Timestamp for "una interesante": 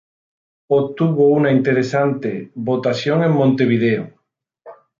1.27-2.51